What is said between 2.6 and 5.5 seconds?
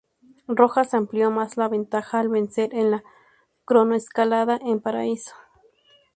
en la cronoescalada en Paraíso.